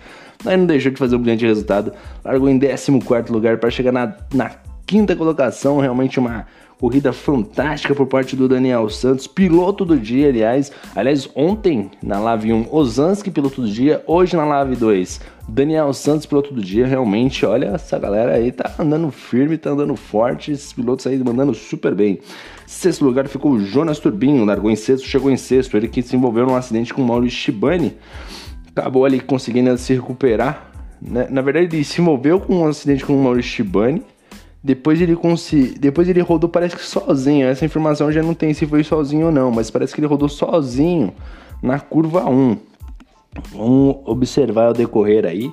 Mas 0.44 0.58
não 0.58 0.66
deixou 0.66 0.92
de 0.92 0.98
fazer 0.98 1.16
um 1.16 1.18
brilhante 1.18 1.46
resultado. 1.46 1.92
Largou 2.24 2.48
em 2.48 2.58
14 2.58 3.32
lugar 3.32 3.58
para 3.58 3.70
chegar 3.70 3.92
na, 3.92 4.14
na 4.32 4.50
quinta 4.86 5.16
colocação. 5.16 5.80
Realmente 5.80 6.18
uma 6.18 6.46
corrida 6.78 7.12
fantástica 7.12 7.94
por 7.94 8.06
parte 8.06 8.36
do 8.36 8.48
Daniel 8.48 8.88
Santos, 8.88 9.26
piloto 9.26 9.84
do 9.84 9.98
dia, 9.98 10.28
aliás. 10.28 10.70
Aliás, 10.94 11.28
ontem 11.34 11.90
na 12.02 12.20
Live 12.20 12.52
1, 12.52 12.68
Ozanski, 12.70 13.30
piloto 13.30 13.62
do 13.62 13.68
dia. 13.68 14.02
Hoje 14.06 14.36
na 14.36 14.44
Live 14.44 14.76
2, 14.76 15.20
Daniel 15.48 15.92
Santos, 15.94 16.26
piloto 16.26 16.52
do 16.52 16.60
dia. 16.60 16.86
Realmente, 16.86 17.46
olha, 17.46 17.68
essa 17.74 17.98
galera 17.98 18.34
aí 18.34 18.52
tá 18.52 18.74
andando 18.78 19.10
firme, 19.10 19.56
tá 19.56 19.70
andando 19.70 19.96
forte. 19.96 20.52
Esses 20.52 20.72
pilotos 20.72 21.06
aí 21.06 21.18
mandando 21.18 21.54
super 21.54 21.94
bem. 21.94 22.20
Sexto 22.66 23.04
lugar 23.04 23.26
ficou 23.26 23.52
o 23.52 23.60
Jonas 23.60 23.98
Turbinho, 23.98 24.44
largou 24.44 24.70
em 24.70 24.76
sexto, 24.76 25.06
chegou 25.06 25.30
em 25.30 25.36
sexto. 25.36 25.76
Ele 25.76 25.88
que 25.88 26.02
se 26.02 26.14
envolveu 26.14 26.46
num 26.46 26.54
acidente 26.54 26.92
com 26.92 27.02
o 27.02 27.06
Maurício 27.06 27.38
Shibani 27.38 27.96
acabou 28.78 29.04
ali 29.04 29.20
conseguindo 29.20 29.76
se 29.76 29.94
recuperar. 29.94 30.70
Né? 31.00 31.26
Na 31.30 31.40
verdade, 31.40 31.74
ele 31.74 31.84
se 31.84 32.00
envolveu 32.00 32.38
com 32.38 32.56
um 32.56 32.66
acidente 32.66 33.04
com 33.04 33.14
o 33.14 33.22
Maurício 33.22 33.50
Shibani. 33.50 34.02
Depois 34.62 35.00
ele 35.00 35.16
consegui... 35.16 35.78
depois 35.78 36.08
ele 36.08 36.20
rodou 36.20 36.48
parece 36.48 36.76
que 36.76 36.82
sozinho. 36.82 37.46
Essa 37.46 37.64
informação 37.64 38.10
já 38.12 38.22
não 38.22 38.34
tem 38.34 38.52
se 38.52 38.66
foi 38.66 38.84
sozinho 38.84 39.26
ou 39.26 39.32
não, 39.32 39.50
mas 39.50 39.70
parece 39.70 39.94
que 39.94 40.00
ele 40.00 40.06
rodou 40.06 40.28
sozinho 40.28 41.12
na 41.62 41.80
curva 41.80 42.28
1. 42.28 42.56
Vamos 43.50 43.96
observar 44.04 44.70
o 44.70 44.74
decorrer 44.74 45.24
aí. 45.24 45.52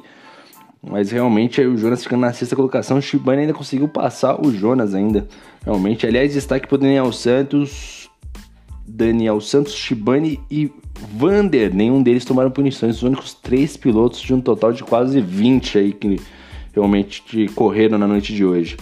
Mas 0.88 1.10
realmente 1.10 1.60
o 1.62 1.76
Jonas 1.76 2.04
ficando 2.04 2.22
na 2.22 2.32
sexta 2.32 2.56
colocação, 2.56 2.98
o 2.98 3.02
Shibani 3.02 3.42
ainda 3.42 3.54
conseguiu 3.54 3.88
passar 3.88 4.40
o 4.40 4.52
Jonas 4.52 4.94
ainda. 4.94 5.28
Realmente, 5.64 6.06
aliás, 6.06 6.34
destaque 6.34 6.68
pro 6.68 6.78
Daniel 6.78 7.12
Santos, 7.12 8.08
Daniel 8.88 9.42
Santos, 9.42 9.74
Shibani 9.74 10.40
e 10.50 10.72
Vander, 11.18 11.74
nenhum 11.74 12.04
deles 12.04 12.24
tomaram 12.24 12.52
punições. 12.52 12.98
Os 12.98 13.04
únicos 13.04 13.34
três 13.34 13.76
pilotos 13.76 14.22
de 14.22 14.34
um 14.34 14.40
total 14.40 14.72
de 14.72 14.84
quase 14.84 15.20
20 15.20 15.78
aí 15.80 15.92
que 15.92 16.20
realmente 16.72 17.48
correram 17.56 17.98
na 17.98 18.08
noite 18.08 18.34
de 18.34 18.46
hoje. 18.46 18.78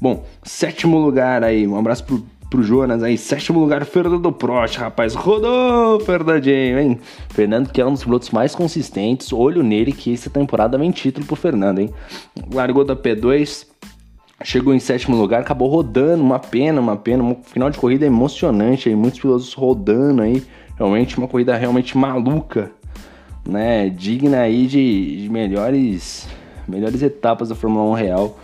Bom, 0.00 0.24
sétimo 0.42 0.98
lugar 0.98 1.44
aí, 1.44 1.66
um 1.66 1.78
abraço 1.78 2.04
pro, 2.04 2.24
pro 2.54 2.62
Jonas 2.62 3.02
aí. 3.02 3.18
Sétimo 3.18 3.58
lugar, 3.58 3.84
Fernando 3.84 4.30
Prost, 4.30 4.76
rapaz. 4.76 5.12
Rodou, 5.14 5.98
Fernandinho, 5.98 6.78
hein? 6.78 7.00
Fernando 7.30 7.68
que 7.68 7.80
é 7.80 7.86
um 7.86 7.92
dos 7.92 8.04
pilotos 8.04 8.30
mais 8.30 8.54
consistentes. 8.54 9.32
Olho 9.32 9.60
nele 9.60 9.90
que 9.90 10.14
essa 10.14 10.30
temporada 10.30 10.78
vem 10.78 10.92
título 10.92 11.26
pro 11.26 11.34
Fernando, 11.34 11.80
hein? 11.80 11.90
Largou 12.52 12.84
da 12.84 12.94
P2, 12.94 13.66
chegou 14.44 14.72
em 14.72 14.78
sétimo 14.78 15.16
lugar, 15.16 15.40
acabou 15.40 15.68
rodando, 15.68 16.22
uma 16.22 16.38
pena, 16.38 16.80
uma 16.80 16.96
pena. 16.96 17.24
Um 17.24 17.36
final 17.42 17.70
de 17.70 17.78
corrida 17.78 18.06
emocionante 18.06 18.88
aí, 18.88 18.94
muitos 18.94 19.18
pilotos 19.18 19.52
rodando 19.52 20.22
aí 20.22 20.40
realmente 20.76 21.18
uma 21.18 21.26
corrida 21.26 21.56
realmente 21.56 21.98
maluca, 21.98 22.70
né? 23.44 23.88
Digna 23.88 24.42
aí 24.42 24.68
de, 24.68 25.22
de 25.22 25.28
melhores, 25.28 26.28
melhores 26.68 27.02
etapas 27.02 27.48
da 27.48 27.56
Fórmula 27.56 27.90
1 27.90 27.92
real. 27.94 28.38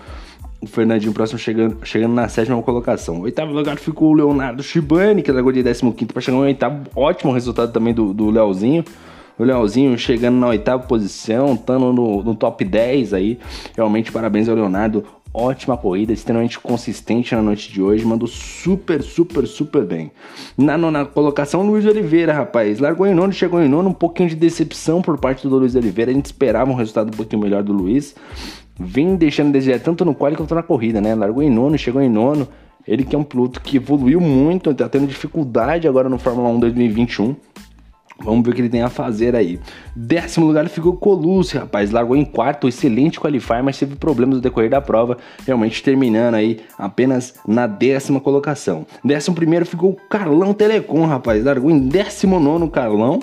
O 0.60 0.66
Fernandinho 0.66 1.12
próximo 1.12 1.38
chegando, 1.38 1.78
chegando 1.84 2.12
na 2.12 2.28
sétima 2.28 2.60
colocação. 2.62 3.20
Oitavo 3.22 3.52
lugar 3.52 3.78
ficou 3.78 4.10
o 4.10 4.12
Leonardo 4.12 4.62
Shibani, 4.62 5.22
que 5.22 5.32
largou 5.32 5.52
de 5.52 5.62
15 5.62 6.06
para 6.06 6.20
chegar 6.20 6.36
no 6.36 6.44
oitavo. 6.44 6.84
Ótimo 6.94 7.32
resultado 7.32 7.72
também 7.72 7.94
do, 7.94 8.12
do 8.12 8.28
Leozinho. 8.28 8.84
O 9.38 9.44
Leozinho 9.44 9.96
chegando 9.98 10.36
na 10.36 10.48
oitava 10.48 10.82
posição, 10.82 11.54
estando 11.54 11.94
no, 11.94 12.22
no 12.22 12.34
top 12.34 12.62
10 12.62 13.14
aí. 13.14 13.38
Realmente 13.74 14.12
parabéns 14.12 14.50
ao 14.50 14.54
Leonardo 14.54 15.02
ótima 15.32 15.76
corrida, 15.76 16.12
extremamente 16.12 16.58
consistente 16.58 17.34
na 17.34 17.42
noite 17.42 17.72
de 17.72 17.80
hoje, 17.80 18.04
mandou 18.04 18.26
super, 18.26 19.02
super, 19.02 19.46
super 19.46 19.84
bem. 19.84 20.10
Na 20.58 20.76
nona 20.76 21.04
colocação, 21.04 21.62
Luiz 21.62 21.86
Oliveira, 21.86 22.32
rapaz, 22.32 22.80
largou 22.80 23.06
em 23.06 23.14
nono, 23.14 23.32
chegou 23.32 23.62
em 23.62 23.68
nono, 23.68 23.90
um 23.90 23.94
pouquinho 23.94 24.28
de 24.28 24.34
decepção 24.34 25.00
por 25.00 25.18
parte 25.18 25.46
do 25.46 25.56
Luiz 25.56 25.74
Oliveira, 25.74 26.10
a 26.10 26.14
gente 26.14 26.26
esperava 26.26 26.70
um 26.70 26.74
resultado 26.74 27.08
um 27.08 27.16
pouquinho 27.16 27.42
melhor 27.42 27.62
do 27.62 27.72
Luiz, 27.72 28.14
vem 28.78 29.16
deixando 29.16 29.52
desejar 29.52 29.80
tanto 29.80 30.04
no 30.04 30.14
quali 30.14 30.36
quanto 30.36 30.54
na 30.54 30.62
corrida, 30.62 31.00
né, 31.00 31.14
largou 31.14 31.42
em 31.42 31.50
nono, 31.50 31.76
chegou 31.76 32.00
em 32.00 32.08
nono, 32.08 32.48
ele 32.86 33.04
que 33.04 33.14
é 33.14 33.18
um 33.18 33.24
piloto 33.24 33.60
que 33.60 33.76
evoluiu 33.76 34.20
muito, 34.20 34.74
tá 34.74 34.88
tendo 34.88 35.06
dificuldade 35.06 35.86
agora 35.86 36.08
no 36.08 36.18
Fórmula 36.18 36.48
1 36.48 36.60
2021, 36.60 37.36
Vamos 38.22 38.44
ver 38.44 38.50
o 38.50 38.54
que 38.54 38.60
ele 38.60 38.68
tem 38.68 38.82
a 38.82 38.90
fazer 38.90 39.34
aí. 39.34 39.58
Décimo 39.96 40.46
lugar 40.46 40.68
ficou 40.68 40.94
Colucci, 40.94 41.56
rapaz. 41.56 41.90
Largou 41.90 42.14
em 42.14 42.24
quarto, 42.24 42.68
excelente 42.68 43.18
qualifier, 43.18 43.62
mas 43.62 43.78
teve 43.78 43.96
problemas 43.96 44.36
no 44.36 44.42
decorrer 44.42 44.68
da 44.68 44.80
prova, 44.80 45.16
realmente 45.46 45.82
terminando 45.82 46.34
aí 46.34 46.60
apenas 46.78 47.34
na 47.48 47.66
décima 47.66 48.20
colocação. 48.20 48.86
Décimo 49.02 49.34
primeiro 49.34 49.64
ficou 49.64 49.96
Carlão 50.10 50.52
Telecom, 50.52 51.06
rapaz. 51.06 51.42
Largou 51.42 51.70
em 51.70 51.78
décimo 51.78 52.38
nono 52.38 52.68
Carlão 52.68 53.20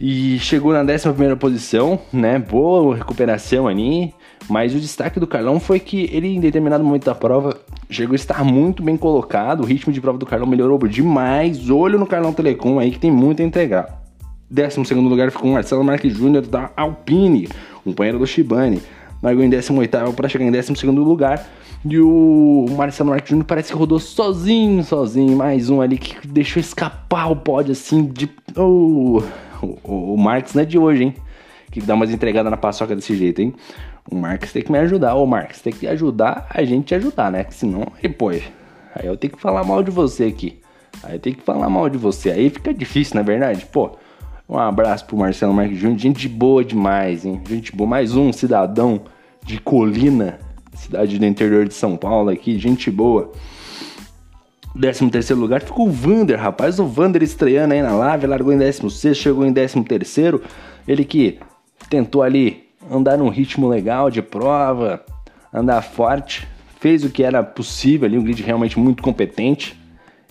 e 0.00 0.38
chegou 0.38 0.72
na 0.72 0.84
décima 0.84 1.12
primeira 1.12 1.36
posição, 1.36 1.98
né? 2.12 2.38
Boa 2.38 2.96
recuperação 2.96 3.66
ali. 3.66 4.14
Mas 4.48 4.74
o 4.74 4.80
destaque 4.80 5.20
do 5.20 5.26
Carlão 5.26 5.60
foi 5.60 5.78
que 5.78 6.08
ele, 6.12 6.28
em 6.28 6.40
determinado 6.40 6.82
momento 6.82 7.04
da 7.04 7.14
prova, 7.14 7.58
chegou 7.90 8.12
a 8.12 8.16
estar 8.16 8.44
muito 8.44 8.82
bem 8.82 8.96
colocado. 8.96 9.60
O 9.60 9.66
ritmo 9.66 9.92
de 9.92 10.00
prova 10.00 10.16
do 10.16 10.24
Carlão 10.24 10.48
melhorou 10.48 10.78
demais. 10.86 11.68
Olho 11.68 11.98
no 11.98 12.06
Carlão 12.06 12.32
Telecom 12.32 12.78
aí 12.78 12.90
que 12.90 12.98
tem 12.98 13.10
muito 13.10 13.42
a 13.42 13.44
entregar. 13.44 14.02
12 14.50 14.94
lugar 14.94 15.30
ficou 15.30 15.50
Marcelo 15.50 15.84
Marques 15.84 16.16
Júnior 16.16 16.46
da 16.46 16.70
Alpine, 16.74 17.48
companheiro 17.84 18.18
do 18.18 18.26
Shibane. 18.26 18.80
Largou 19.22 19.44
em 19.44 19.50
18 19.50 20.12
para 20.14 20.28
chegar 20.28 20.44
em 20.44 20.50
12 20.50 20.86
lugar. 20.86 21.46
E 21.84 21.98
o 21.98 22.66
Marcelo 22.70 23.10
Marques 23.10 23.28
Júnior 23.28 23.46
parece 23.46 23.72
que 23.72 23.78
rodou 23.78 23.98
sozinho, 23.98 24.82
sozinho. 24.82 25.36
Mais 25.36 25.68
um 25.68 25.80
ali 25.80 25.98
que 25.98 26.26
deixou 26.26 26.60
escapar 26.60 27.30
o 27.30 27.36
pódio 27.36 27.72
assim 27.72 28.06
de. 28.06 28.30
Oh, 28.56 29.22
o, 29.66 30.14
o 30.14 30.16
Marques 30.16 30.54
não 30.54 30.62
é 30.62 30.64
de 30.64 30.78
hoje, 30.78 31.04
hein? 31.04 31.14
Que 31.70 31.80
dá 31.80 31.94
umas 31.94 32.10
entregadas 32.10 32.50
na 32.50 32.56
paçoca 32.56 32.94
desse 32.94 33.14
jeito, 33.16 33.40
hein? 33.40 33.54
O 34.10 34.14
Marques 34.14 34.52
tem 34.52 34.62
que 34.62 34.72
me 34.72 34.78
ajudar. 34.78 35.14
Ô, 35.14 35.26
Marques, 35.26 35.60
tem 35.60 35.72
que 35.72 35.86
ajudar 35.86 36.46
a 36.50 36.64
gente 36.64 36.94
a 36.94 36.98
ajudar, 36.98 37.30
né? 37.30 37.44
Que 37.44 37.54
senão, 37.54 37.86
aí, 38.02 38.08
pô, 38.08 38.30
aí 38.30 38.42
eu 39.02 39.16
tenho 39.16 39.34
que 39.34 39.40
falar 39.40 39.64
mal 39.64 39.82
de 39.82 39.90
você 39.90 40.24
aqui. 40.24 40.60
Aí 41.02 41.14
eu 41.14 41.18
tenho 41.18 41.36
que 41.36 41.42
falar 41.42 41.68
mal 41.68 41.88
de 41.88 41.98
você. 41.98 42.30
Aí 42.30 42.50
fica 42.50 42.72
difícil, 42.72 43.14
na 43.16 43.20
é 43.20 43.24
verdade? 43.24 43.66
Pô, 43.66 43.96
um 44.48 44.58
abraço 44.58 45.04
pro 45.04 45.16
Marcelo 45.16 45.52
Marques 45.52 45.78
Júnior, 45.78 45.98
gente 45.98 46.26
boa 46.26 46.64
demais, 46.64 47.26
hein? 47.26 47.40
Gente 47.46 47.74
boa, 47.74 47.88
mais 47.88 48.16
um 48.16 48.32
cidadão 48.32 49.02
de 49.44 49.60
Colina, 49.60 50.38
cidade 50.72 51.18
do 51.18 51.26
interior 51.26 51.68
de 51.68 51.74
São 51.74 51.96
Paulo 51.96 52.30
aqui, 52.30 52.58
gente 52.58 52.90
boa. 52.90 53.30
13 54.78 55.10
terceiro 55.10 55.40
lugar 55.40 55.60
ficou 55.62 55.88
o 55.88 55.90
Vander, 55.90 56.38
rapaz, 56.38 56.78
o 56.78 56.86
Vander 56.86 57.22
estreando 57.22 57.74
aí 57.74 57.82
na 57.82 57.94
live, 57.94 58.26
largou 58.26 58.52
em 58.52 58.58
16 58.58 59.16
chegou 59.16 59.44
em 59.44 59.52
13 59.52 59.82
terceiro, 59.84 60.42
ele 60.86 61.04
que 61.04 61.38
tentou 61.88 62.22
ali 62.22 62.68
andar 62.90 63.18
num 63.18 63.28
ritmo 63.28 63.68
legal 63.68 64.10
de 64.10 64.22
prova, 64.22 65.04
andar 65.52 65.82
forte, 65.82 66.46
fez 66.80 67.04
o 67.04 67.10
que 67.10 67.22
era 67.22 67.42
possível 67.42 68.06
ali, 68.06 68.18
um 68.18 68.22
grid 68.22 68.42
realmente 68.42 68.78
muito 68.78 69.02
competente, 69.02 69.78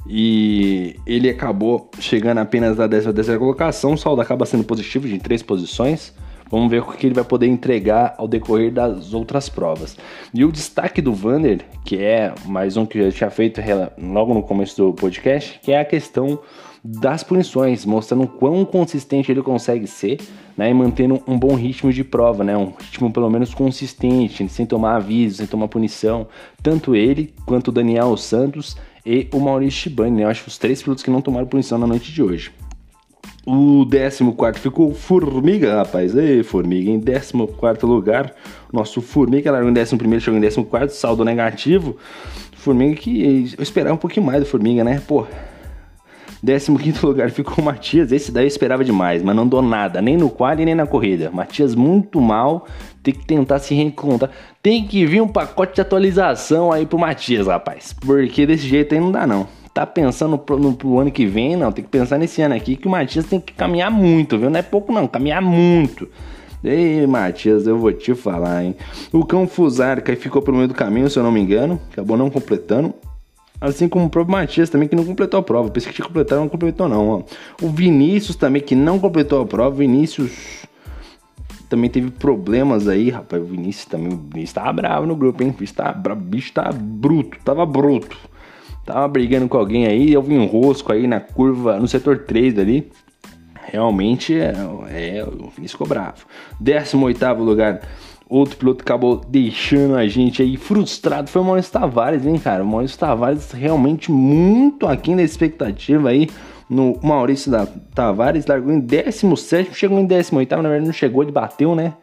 e 0.09 0.95
ele 1.05 1.29
acabou 1.29 1.91
chegando 1.99 2.37
apenas 2.37 2.77
na 2.77 2.87
13 2.87 3.11
terceira 3.13 3.39
colocação, 3.39 3.93
o 3.93 3.97
saldo 3.97 4.21
acaba 4.21 4.45
sendo 4.45 4.63
positivo 4.63 5.07
de 5.07 5.19
três 5.19 5.43
posições. 5.43 6.13
Vamos 6.49 6.69
ver 6.69 6.81
o 6.81 6.85
que 6.85 7.07
ele 7.07 7.15
vai 7.15 7.23
poder 7.23 7.47
entregar 7.47 8.15
ao 8.17 8.27
decorrer 8.27 8.71
das 8.71 9.13
outras 9.13 9.49
provas. 9.49 9.97
E 10.33 10.45
o 10.45 10.51
destaque 10.51 11.01
do 11.01 11.13
Vander, 11.13 11.65
que 11.83 11.97
é 11.97 12.33
mais 12.45 12.77
um 12.77 12.85
que 12.85 12.99
eu 12.99 13.11
tinha 13.11 13.29
feito 13.29 13.61
logo 13.97 14.33
no 14.33 14.41
começo 14.41 14.77
do 14.77 14.93
podcast, 14.93 15.59
que 15.61 15.71
é 15.71 15.79
a 15.79 15.85
questão 15.85 16.39
das 16.83 17.21
punições, 17.21 17.85
mostrando 17.85 18.25
quão 18.27 18.63
consistente 18.63 19.29
ele 19.29 19.41
consegue 19.41 19.85
ser, 19.87 20.19
né, 20.55 20.69
e 20.69 20.73
mantendo 20.73 21.21
um 21.27 21.37
bom 21.37 21.53
ritmo 21.53 21.91
de 21.91 22.03
prova, 22.03 22.45
né, 22.45 22.55
um 22.55 22.71
ritmo 22.79 23.11
pelo 23.11 23.29
menos 23.29 23.53
consistente, 23.53 24.47
sem 24.47 24.65
tomar 24.65 24.95
aviso, 24.95 25.37
sem 25.37 25.47
tomar 25.47 25.67
punição, 25.67 26.27
tanto 26.63 26.95
ele 26.95 27.33
quanto 27.45 27.69
o 27.69 27.71
Daniel 27.71 28.15
Santos 28.15 28.77
e 29.05 29.27
o 29.33 29.39
Maurício 29.39 29.81
Shibani, 29.81 30.17
né? 30.17 30.23
Eu 30.23 30.29
acho 30.29 30.43
que 30.43 30.49
os 30.49 30.57
três 30.57 30.81
pilotos 30.81 31.03
que 31.03 31.09
não 31.09 31.21
tomaram 31.21 31.47
punição 31.47 31.77
na 31.77 31.87
noite 31.87 32.11
de 32.11 32.21
hoje. 32.21 32.51
O 33.49 33.85
14 33.85 34.59
ficou 34.59 34.93
Formiga, 34.93 35.77
rapaz. 35.77 36.13
Ei, 36.13 36.43
Formiga, 36.43 36.91
em 36.91 36.99
14 36.99 37.85
lugar. 37.85 38.33
Nosso 38.73 39.01
Formiga 39.01 39.49
largou 39.49 39.71
em 39.71 39.79
11, 39.79 40.19
chegou 40.19 40.37
em 40.37 40.41
14, 40.41 40.93
saldo 40.93 41.23
negativo. 41.23 41.95
Formiga 42.57 42.93
que 42.97 43.53
eu 43.57 43.63
esperava 43.63 43.95
um 43.95 43.97
pouquinho 43.97 44.25
mais 44.25 44.41
do 44.41 44.45
Formiga, 44.45 44.83
né? 44.83 45.01
Pô, 45.07 45.25
15 46.45 46.99
lugar 47.05 47.31
ficou 47.31 47.55
o 47.59 47.61
Matias. 47.63 48.11
Esse 48.11 48.33
daí 48.33 48.43
eu 48.43 48.49
esperava 48.49 48.83
demais, 48.83 49.23
mas 49.23 49.33
não 49.33 49.47
dou 49.47 49.61
nada, 49.61 50.01
nem 50.01 50.17
no 50.17 50.29
quali 50.29 50.65
nem 50.65 50.75
na 50.75 50.85
corrida. 50.85 51.31
Matias 51.31 51.73
muito 51.73 52.19
mal, 52.19 52.67
tem 53.01 53.13
que 53.13 53.25
tentar 53.25 53.59
se 53.59 53.73
reencontrar. 53.73 54.29
Tem 54.61 54.85
que 54.85 55.05
vir 55.05 55.21
um 55.21 55.27
pacote 55.29 55.75
de 55.75 55.79
atualização 55.79 56.69
aí 56.69 56.85
pro 56.85 56.99
Matias, 56.99 57.47
rapaz. 57.47 57.93
Porque 57.93 58.45
desse 58.45 58.67
jeito 58.67 58.93
aí 58.93 58.99
não 58.99 59.09
dá, 59.09 59.25
não. 59.25 59.47
Tá 59.77 59.85
pensando 59.85 60.39
pro, 60.39 60.57
no, 60.57 60.73
pro 60.73 60.97
ano 60.97 61.11
que 61.11 61.27
vem, 61.27 61.55
não. 61.55 61.71
Tem 61.71 61.83
que 61.83 61.89
pensar 61.91 62.17
nesse 62.17 62.41
ano 62.41 62.55
aqui 62.55 62.75
que 62.75 62.87
o 62.87 62.89
Matias 62.89 63.27
tem 63.27 63.39
que 63.39 63.53
caminhar 63.53 63.91
muito, 63.91 64.35
viu? 64.35 64.49
Não 64.49 64.57
é 64.57 64.63
pouco, 64.63 64.91
não. 64.91 65.07
Caminhar 65.07 65.39
muito. 65.39 66.09
Ei, 66.63 67.05
Matias, 67.05 67.67
eu 67.67 67.77
vou 67.77 67.93
te 67.93 68.15
falar, 68.15 68.63
hein? 68.63 68.75
O 69.13 69.23
Cão 69.23 69.47
Fusarca 69.47 70.15
ficou 70.15 70.41
pelo 70.41 70.57
meio 70.57 70.67
do 70.67 70.73
caminho, 70.73 71.07
se 71.11 71.19
eu 71.19 71.21
não 71.21 71.31
me 71.31 71.39
engano. 71.39 71.79
Acabou 71.91 72.17
não 72.17 72.27
completando. 72.27 72.91
Assim 73.61 73.87
como 73.87 74.05
o 74.05 74.09
próprio 74.09 74.31
Matias 74.31 74.67
também, 74.67 74.89
que 74.89 74.95
não 74.95 75.05
completou 75.05 75.41
a 75.41 75.43
prova. 75.43 75.69
Pensei 75.69 75.91
que 75.91 75.95
tinha 75.97 76.07
completado, 76.07 76.41
não 76.41 76.49
completou 76.49 76.89
não, 76.89 77.09
ó. 77.09 77.21
O 77.61 77.69
Vinícius 77.69 78.35
também, 78.35 78.63
que 78.63 78.73
não 78.73 78.97
completou 78.97 79.43
a 79.43 79.45
prova. 79.45 79.75
Vinícius 79.75 80.65
também 81.69 81.87
teve 81.87 82.09
problemas 82.09 82.87
aí, 82.87 83.11
rapaz. 83.11 83.43
O 83.43 83.45
Vinícius 83.45 83.85
também, 83.85 84.11
o 84.11 84.17
Vinícius 84.17 84.53
tava 84.53 84.73
bravo 84.73 85.05
no 85.05 85.15
grupo, 85.15 85.43
hein? 85.43 85.51
O 85.51 85.53
bicho 85.53 85.75
o 85.79 86.15
bicho 86.15 86.51
tá 86.51 86.71
bruto, 86.73 87.37
tava 87.45 87.63
bruto. 87.63 88.17
Tava 88.87 89.05
brigando 89.09 89.49
com 89.49 89.57
alguém 89.57 89.85
aí, 89.85 90.13
eu 90.13 90.21
vi 90.21 90.37
um 90.37 90.45
rosco 90.45 90.93
aí 90.93 91.07
na 91.07 91.19
curva, 91.19 91.77
no 91.77 91.89
setor 91.89 92.19
3 92.19 92.57
ali. 92.57 92.89
Realmente 93.65 94.33
é, 94.33 94.53
é 94.89 95.27
ficou 95.67 95.85
bravo. 95.85 96.25
18 96.57 97.43
lugar, 97.43 97.81
outro 98.29 98.55
piloto 98.55 98.83
acabou 98.83 99.17
deixando 99.27 99.97
a 99.97 100.07
gente 100.07 100.41
aí 100.41 100.55
frustrado. 100.55 101.29
Foi 101.29 101.41
o 101.41 101.45
Maurício 101.45 101.73
Tavares, 101.73 102.25
hein, 102.25 102.39
cara? 102.39 102.63
O 102.63 102.65
Maurício 102.65 102.97
Tavares 102.97 103.51
realmente 103.51 104.09
muito 104.09 104.87
aquém 104.87 105.17
da 105.17 105.21
expectativa 105.21 106.07
aí 106.07 106.29
no 106.69 106.97
Maurício 107.03 107.51
da 107.51 107.67
Tavares, 107.93 108.45
largou 108.45 108.71
em 108.71 108.79
17, 108.79 109.73
chegou 109.73 109.99
em 109.99 110.05
18, 110.05 110.49
na 110.49 110.69
verdade 110.69 110.85
não 110.85 110.93
chegou, 110.93 111.23
ele 111.23 111.31
bateu, 111.33 111.75
né? 111.75 111.93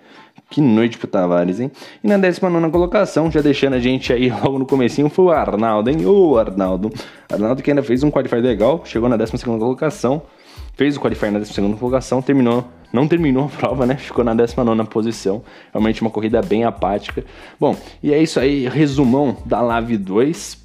Que 0.50 0.60
noite 0.60 0.98
pro 0.98 1.08
Tavares, 1.08 1.58
hein? 1.58 1.70
E 2.02 2.06
na 2.06 2.16
19 2.16 2.70
colocação, 2.70 3.30
já 3.30 3.40
deixando 3.40 3.74
a 3.74 3.78
gente 3.78 4.12
aí 4.12 4.30
logo 4.42 4.58
no 4.58 4.66
comecinho, 4.66 5.08
foi 5.08 5.24
o 5.26 5.30
Arnaldo, 5.30 5.90
hein? 5.90 6.06
Ô 6.06 6.38
Arnaldo. 6.38 6.92
Arnaldo 7.30 7.62
que 7.62 7.70
ainda 7.70 7.82
fez 7.82 8.02
um 8.02 8.10
qualify 8.10 8.36
legal, 8.36 8.82
chegou 8.84 9.08
na 9.08 9.16
12 9.16 9.44
colocação, 9.44 10.22
fez 10.74 10.96
o 10.96 11.00
qualify 11.00 11.30
na 11.30 11.38
12 11.38 11.60
colocação, 11.76 12.22
terminou, 12.22 12.64
não 12.92 13.08
terminou 13.08 13.46
a 13.46 13.48
prova, 13.56 13.86
né? 13.86 13.96
Ficou 13.96 14.24
na 14.24 14.34
19 14.34 14.88
posição. 14.88 15.42
Realmente 15.72 16.02
uma 16.02 16.10
corrida 16.10 16.40
bem 16.40 16.64
apática. 16.64 17.24
Bom, 17.58 17.76
e 18.02 18.12
é 18.12 18.22
isso 18.22 18.38
aí, 18.38 18.68
resumão 18.68 19.36
da 19.44 19.60
Lave 19.60 19.96
2. 19.96 20.62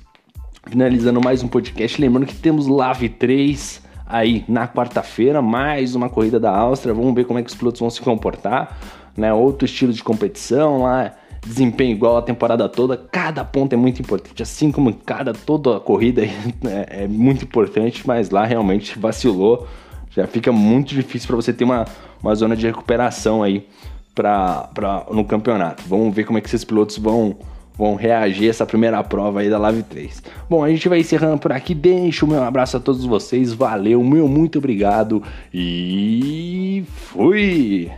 Finalizando 0.67 1.19
mais 1.19 1.41
um 1.41 1.47
podcast, 1.47 1.99
lembrando 1.99 2.27
que 2.27 2.35
temos 2.35 2.67
Lave 2.67 3.09
3 3.09 3.81
aí 4.09 4.43
na 4.47 4.67
quarta-feira, 4.67 5.41
mais 5.41 5.95
uma 5.95 6.09
corrida 6.09 6.39
da 6.39 6.51
Áustria. 6.51 6.93
Vamos 6.93 7.13
ver 7.13 7.25
como 7.25 7.39
é 7.39 7.43
que 7.43 7.49
os 7.49 7.55
pilotos 7.55 7.79
vão 7.79 7.89
se 7.89 8.01
comportar, 8.01 8.77
né? 9.19 9.33
Outro 9.33 9.65
estilo 9.65 9.93
de 9.93 10.03
competição 10.03 10.83
lá, 10.83 11.13
desempenho 11.45 11.91
igual 11.91 12.17
a 12.17 12.21
temporada 12.21 12.67
toda. 12.67 12.97
Cada 12.97 13.43
ponto 13.43 13.73
é 13.73 13.77
muito 13.77 14.01
importante, 14.01 14.41
assim 14.41 14.71
como 14.71 14.93
cada 14.93 15.33
toda 15.33 15.77
a 15.77 15.79
corrida 15.79 16.23
é, 16.65 17.03
é 17.03 17.07
muito 17.07 17.43
importante, 17.43 18.03
mas 18.05 18.29
lá 18.29 18.45
realmente 18.45 18.97
vacilou. 18.97 19.67
Já 20.11 20.25
fica 20.25 20.51
muito 20.51 20.95
difícil 20.95 21.27
para 21.27 21.35
você 21.35 21.53
ter 21.53 21.63
uma, 21.63 21.85
uma 22.21 22.33
zona 22.33 22.55
de 22.55 22.65
recuperação 22.65 23.43
aí 23.43 23.67
pra, 24.15 24.69
pra, 24.73 25.05
no 25.11 25.23
campeonato. 25.23 25.83
Vamos 25.87 26.13
ver 26.13 26.23
como 26.23 26.37
é 26.37 26.41
que 26.41 26.47
esses 26.47 26.63
pilotos 26.63 26.97
vão 26.97 27.37
vão 27.79 27.95
reagir 27.95 28.47
a 28.47 28.49
essa 28.49 28.65
primeira 28.65 29.01
prova 29.01 29.39
aí 29.39 29.49
da 29.49 29.57
Live 29.57 29.83
3. 29.83 30.21
Bom, 30.49 30.65
a 30.65 30.69
gente 30.69 30.89
vai 30.89 30.99
encerrando 30.99 31.37
por 31.37 31.53
aqui. 31.53 31.73
Deixo 31.73 32.25
o 32.25 32.29
meu 32.29 32.43
abraço 32.43 32.75
a 32.75 32.79
todos 32.79 33.05
vocês. 33.05 33.53
Valeu, 33.53 34.03
meu 34.03 34.27
muito 34.27 34.57
obrigado 34.57 35.23
e 35.53 36.83
fui! 36.93 37.89